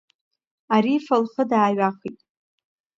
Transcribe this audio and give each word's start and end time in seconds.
Арифа 0.75 1.15
лхы 1.23 1.43
дааҩахеит… 1.49 2.19